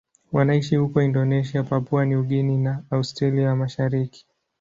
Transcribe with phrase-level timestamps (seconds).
[0.31, 4.25] Wanaishi huko Indonesia, Papua New Guinea na Australia ya Mashariki.